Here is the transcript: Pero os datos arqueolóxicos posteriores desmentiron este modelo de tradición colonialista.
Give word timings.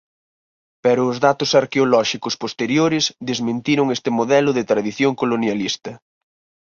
Pero 0.83 1.01
os 1.11 1.17
datos 1.25 1.49
arqueolóxicos 1.61 2.35
posteriores 2.43 3.05
desmentiron 3.29 3.87
este 3.95 4.09
modelo 4.17 4.51
de 4.57 4.67
tradición 4.71 5.11
colonialista. 5.21 5.91